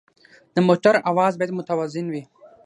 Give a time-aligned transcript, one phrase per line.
[0.55, 2.23] د موټر اواز باید متوازن وي.